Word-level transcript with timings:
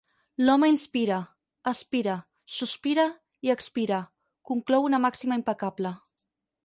«L'home 0.43 0.69
inspira, 0.69 1.17
aspira, 1.71 2.15
sospira 2.55 3.05
i 3.49 3.53
expira», 3.55 4.01
conclou 4.53 4.89
una 4.91 5.05
màxima 5.05 5.39
impecable. 5.43 5.93